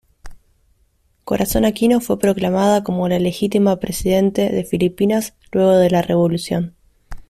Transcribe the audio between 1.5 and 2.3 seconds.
Aquino fue